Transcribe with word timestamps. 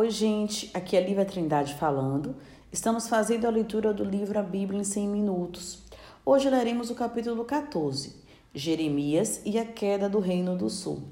Oi, 0.00 0.10
gente, 0.10 0.70
aqui 0.74 0.96
é 0.96 1.00
Lívia 1.00 1.24
Trindade 1.24 1.74
falando. 1.74 2.36
Estamos 2.70 3.08
fazendo 3.08 3.46
a 3.46 3.50
leitura 3.50 3.92
do 3.92 4.04
livro 4.04 4.38
A 4.38 4.44
Bíblia 4.44 4.78
em 4.78 4.84
100 4.84 5.08
Minutos. 5.08 5.82
Hoje 6.24 6.48
leremos 6.48 6.88
o 6.88 6.94
capítulo 6.94 7.44
14, 7.44 8.14
Jeremias 8.54 9.42
e 9.44 9.58
a 9.58 9.64
queda 9.64 10.08
do 10.08 10.20
Reino 10.20 10.56
do 10.56 10.70
Sul. 10.70 11.02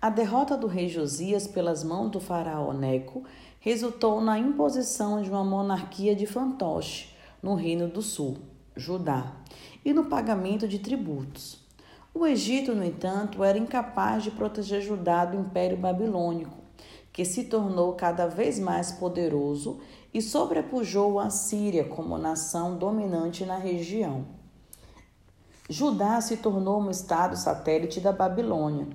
A 0.00 0.08
derrota 0.08 0.56
do 0.56 0.66
rei 0.66 0.88
Josias 0.88 1.46
pelas 1.46 1.84
mãos 1.84 2.08
do 2.08 2.20
faraó 2.20 2.72
Neco 2.72 3.24
resultou 3.60 4.22
na 4.22 4.38
imposição 4.38 5.20
de 5.20 5.28
uma 5.28 5.44
monarquia 5.44 6.16
de 6.16 6.24
fantoche 6.24 7.10
no 7.42 7.54
Reino 7.54 7.86
do 7.86 8.00
Sul, 8.00 8.38
Judá, 8.74 9.30
e 9.84 9.92
no 9.92 10.06
pagamento 10.06 10.66
de 10.66 10.78
tributos. 10.78 11.62
O 12.14 12.26
Egito, 12.26 12.74
no 12.74 12.82
entanto, 12.82 13.44
era 13.44 13.58
incapaz 13.58 14.22
de 14.22 14.30
proteger 14.30 14.80
Judá 14.80 15.26
do 15.26 15.38
Império 15.38 15.76
Babilônico 15.76 16.66
que 17.18 17.24
se 17.24 17.42
tornou 17.42 17.94
cada 17.94 18.28
vez 18.28 18.60
mais 18.60 18.92
poderoso 18.92 19.80
e 20.14 20.22
sobrepujou 20.22 21.18
a 21.18 21.30
Síria 21.30 21.82
como 21.82 22.16
nação 22.16 22.78
dominante 22.78 23.44
na 23.44 23.56
região. 23.56 24.24
Judá 25.68 26.20
se 26.20 26.36
tornou 26.36 26.80
um 26.80 26.88
estado 26.88 27.36
satélite 27.36 27.98
da 27.98 28.12
Babilônia. 28.12 28.86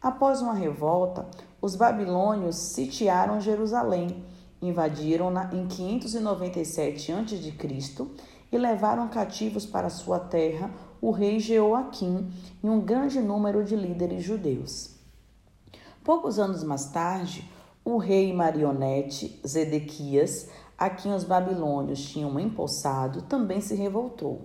Após 0.00 0.40
uma 0.40 0.54
revolta, 0.54 1.26
os 1.60 1.76
babilônios 1.76 2.56
sitiaram 2.56 3.38
Jerusalém, 3.38 4.24
invadiram-na 4.62 5.52
em 5.52 5.66
597 5.66 7.12
a.C. 7.12 8.06
e 8.50 8.56
levaram 8.56 9.08
cativos 9.08 9.66
para 9.66 9.90
sua 9.90 10.18
terra 10.18 10.70
o 11.02 11.10
rei 11.10 11.38
Jeoaquim 11.38 12.32
e 12.64 12.66
um 12.66 12.80
grande 12.80 13.20
número 13.20 13.62
de 13.62 13.76
líderes 13.76 14.24
judeus. 14.24 14.96
Poucos 16.02 16.38
anos 16.38 16.64
mais 16.64 16.86
tarde, 16.86 17.46
o 17.90 17.96
rei 17.96 18.34
marionete 18.34 19.40
Zedequias, 19.46 20.50
a 20.76 20.90
quem 20.90 21.14
os 21.14 21.24
babilônios 21.24 22.04
tinham 22.04 22.38
empossado, 22.38 23.22
também 23.22 23.62
se 23.62 23.74
revoltou. 23.74 24.42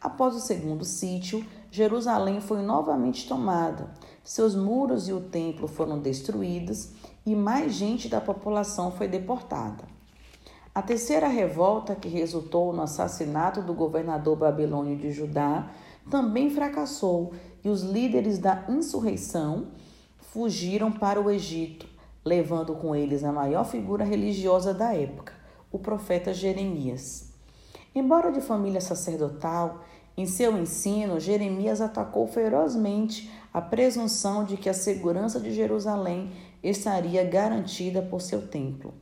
Após 0.00 0.34
o 0.34 0.40
segundo 0.40 0.82
sítio, 0.82 1.44
Jerusalém 1.70 2.40
foi 2.40 2.62
novamente 2.62 3.28
tomada, 3.28 3.90
seus 4.22 4.56
muros 4.56 5.08
e 5.08 5.12
o 5.12 5.20
templo 5.20 5.68
foram 5.68 5.98
destruídos 5.98 6.92
e 7.26 7.36
mais 7.36 7.74
gente 7.74 8.08
da 8.08 8.18
população 8.18 8.90
foi 8.90 9.08
deportada. 9.08 9.84
A 10.74 10.80
terceira 10.80 11.28
revolta, 11.28 11.94
que 11.94 12.08
resultou 12.08 12.72
no 12.72 12.80
assassinato 12.80 13.60
do 13.60 13.74
governador 13.74 14.36
babilônio 14.38 14.96
de 14.96 15.12
Judá, 15.12 15.70
também 16.10 16.48
fracassou 16.48 17.34
e 17.62 17.68
os 17.68 17.82
líderes 17.82 18.38
da 18.38 18.64
insurreição 18.70 19.66
fugiram 20.32 20.90
para 20.90 21.20
o 21.20 21.30
Egito, 21.30 21.93
levando 22.24 22.74
com 22.74 22.94
eles 22.94 23.22
a 23.22 23.32
maior 23.32 23.64
figura 23.64 24.04
religiosa 24.04 24.72
da 24.72 24.94
época, 24.94 25.32
o 25.70 25.78
profeta 25.78 26.32
Jeremias. 26.32 27.32
Embora 27.94 28.32
de 28.32 28.40
família 28.40 28.80
sacerdotal, 28.80 29.84
em 30.16 30.26
seu 30.26 30.56
ensino, 30.56 31.20
Jeremias 31.20 31.80
atacou 31.80 32.26
ferozmente 32.26 33.30
a 33.52 33.60
presunção 33.60 34.44
de 34.44 34.56
que 34.56 34.68
a 34.68 34.74
segurança 34.74 35.38
de 35.38 35.52
Jerusalém 35.52 36.32
estaria 36.62 37.24
garantida 37.24 38.00
por 38.00 38.20
seu 38.20 38.46
templo. 38.46 38.94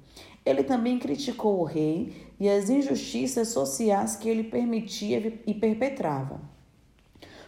Ele 0.44 0.64
também 0.64 0.98
criticou 0.98 1.60
o 1.60 1.64
rei 1.64 2.30
e 2.40 2.48
as 2.48 2.68
injustiças 2.68 3.48
sociais 3.48 4.16
que 4.16 4.28
ele 4.28 4.44
permitia 4.44 5.40
e 5.46 5.54
perpetrava. 5.54 6.40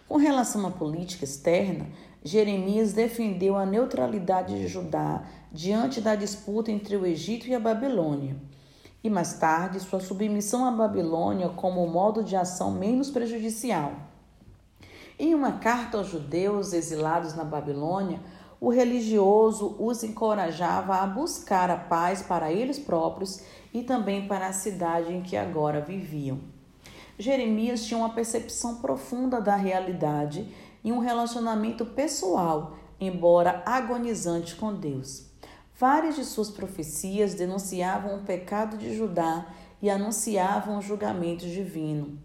Com 0.06 0.18
relação 0.18 0.66
à 0.66 0.70
política 0.70 1.24
externa, 1.24 1.86
Jeremias 2.26 2.94
defendeu 2.94 3.54
a 3.54 3.66
neutralidade 3.66 4.58
de 4.58 4.66
Judá 4.66 5.24
diante 5.52 6.00
da 6.00 6.14
disputa 6.14 6.72
entre 6.72 6.96
o 6.96 7.04
Egito 7.04 7.46
e 7.46 7.54
a 7.54 7.60
Babilônia, 7.60 8.34
e 9.02 9.10
mais 9.10 9.34
tarde 9.34 9.78
sua 9.78 10.00
submissão 10.00 10.64
à 10.64 10.70
Babilônia 10.70 11.50
como 11.50 11.86
modo 11.86 12.24
de 12.24 12.34
ação 12.34 12.70
menos 12.70 13.10
prejudicial. 13.10 13.92
Em 15.18 15.34
uma 15.34 15.58
carta 15.58 15.98
aos 15.98 16.08
judeus 16.08 16.72
exilados 16.72 17.34
na 17.34 17.44
Babilônia, 17.44 18.20
o 18.58 18.70
religioso 18.70 19.76
os 19.78 20.02
encorajava 20.02 20.96
a 20.96 21.06
buscar 21.06 21.68
a 21.68 21.76
paz 21.76 22.22
para 22.22 22.50
eles 22.50 22.78
próprios 22.78 23.42
e 23.74 23.82
também 23.82 24.26
para 24.26 24.46
a 24.46 24.52
cidade 24.54 25.12
em 25.12 25.20
que 25.20 25.36
agora 25.36 25.82
viviam. 25.82 26.40
Jeremias 27.18 27.84
tinha 27.84 27.98
uma 27.98 28.14
percepção 28.14 28.76
profunda 28.76 29.42
da 29.42 29.54
realidade 29.54 30.48
e 30.84 30.92
um 30.92 30.98
relacionamento 30.98 31.86
pessoal, 31.86 32.76
embora 33.00 33.62
agonizante 33.64 34.54
com 34.54 34.74
Deus. 34.74 35.24
Várias 35.76 36.14
de 36.14 36.24
suas 36.24 36.50
profecias 36.50 37.34
denunciavam 37.34 38.16
o 38.16 38.22
pecado 38.22 38.76
de 38.76 38.94
Judá 38.94 39.46
e 39.82 39.90
anunciavam 39.90 40.78
o 40.78 40.82
julgamento 40.82 41.46
divino. 41.46 42.18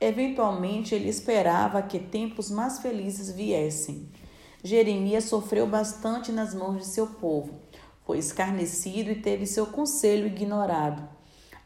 Eventualmente, 0.00 0.94
ele 0.94 1.08
esperava 1.08 1.82
que 1.82 1.98
tempos 1.98 2.50
mais 2.50 2.78
felizes 2.78 3.30
viessem. 3.30 4.08
Jeremias 4.64 5.24
sofreu 5.24 5.66
bastante 5.66 6.32
nas 6.32 6.54
mãos 6.54 6.78
de 6.78 6.86
seu 6.86 7.06
povo. 7.06 7.60
Foi 8.04 8.18
escarnecido 8.18 9.10
e 9.10 9.20
teve 9.20 9.46
seu 9.46 9.66
conselho 9.66 10.26
ignorado. 10.26 11.17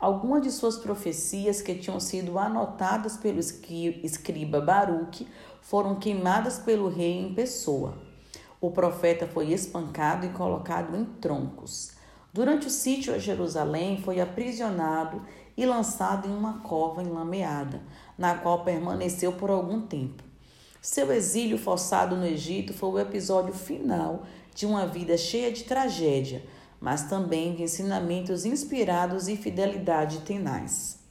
Algumas 0.02 0.42
de 0.42 0.50
suas 0.50 0.78
profecias 0.78 1.62
que 1.62 1.76
tinham 1.76 2.00
sido 2.00 2.36
anotadas 2.36 3.16
pelo 3.16 3.38
escriba 3.38 4.60
Baruque 4.60 5.28
foram 5.60 5.94
queimadas 5.94 6.58
pelo 6.58 6.88
rei 6.88 7.20
em 7.20 7.32
pessoa. 7.32 7.94
O 8.60 8.72
profeta 8.72 9.28
foi 9.28 9.52
espancado 9.52 10.26
e 10.26 10.30
colocado 10.30 10.96
em 10.96 11.04
troncos. 11.04 11.92
Durante 12.32 12.66
o 12.66 12.70
sítio 12.70 13.14
a 13.14 13.18
Jerusalém, 13.18 14.02
foi 14.02 14.20
aprisionado 14.20 15.24
e 15.56 15.64
lançado 15.64 16.28
em 16.28 16.34
uma 16.34 16.58
cova 16.62 17.00
enlameada, 17.00 17.80
na 18.18 18.34
qual 18.34 18.64
permaneceu 18.64 19.34
por 19.34 19.50
algum 19.50 19.82
tempo. 19.82 20.24
Seu 20.80 21.12
exílio 21.12 21.56
forçado 21.56 22.16
no 22.16 22.26
Egito 22.26 22.74
foi 22.74 22.90
o 22.90 22.98
episódio 22.98 23.54
final 23.54 24.24
de 24.52 24.66
uma 24.66 24.84
vida 24.84 25.16
cheia 25.16 25.52
de 25.52 25.62
tragédia, 25.62 26.42
mas 26.82 27.04
também 27.04 27.54
de 27.54 27.62
ensinamentos 27.62 28.44
inspirados 28.44 29.28
e 29.28 29.36
fidelidade 29.36 30.22
tenaz. 30.22 31.01